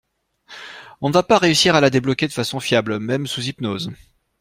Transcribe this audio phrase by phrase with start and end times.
[1.01, 3.91] On ne va pas réussir à la débloquer de façon fiable, même sous hypnose.